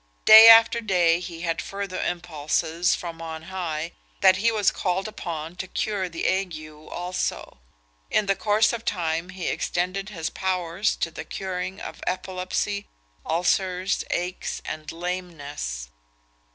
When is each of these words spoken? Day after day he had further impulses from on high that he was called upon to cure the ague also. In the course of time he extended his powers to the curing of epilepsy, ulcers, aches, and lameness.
Day 0.25 0.49
after 0.49 0.81
day 0.81 1.19
he 1.19 1.41
had 1.41 1.61
further 1.61 2.01
impulses 2.01 2.95
from 2.95 3.21
on 3.21 3.43
high 3.53 3.91
that 4.21 4.37
he 4.37 4.51
was 4.51 4.71
called 4.71 5.07
upon 5.07 5.55
to 5.57 5.67
cure 5.67 6.09
the 6.09 6.25
ague 6.27 6.59
also. 6.89 7.59
In 8.09 8.25
the 8.25 8.35
course 8.35 8.73
of 8.73 8.83
time 8.83 9.29
he 9.29 9.47
extended 9.47 10.09
his 10.09 10.31
powers 10.31 10.95
to 10.95 11.11
the 11.11 11.23
curing 11.23 11.79
of 11.79 12.01
epilepsy, 12.07 12.87
ulcers, 13.27 14.03
aches, 14.09 14.59
and 14.65 14.91
lameness. 14.91 15.89